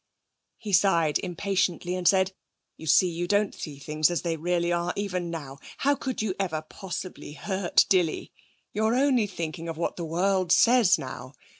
[0.57, 2.33] He sighed impatiently, and said:
[2.75, 5.59] 'You see, you don't see things as they really are, even now.
[5.77, 8.31] How could you ever possibly hurt Dilly?
[8.73, 11.33] You're only thinking of what the world says, now.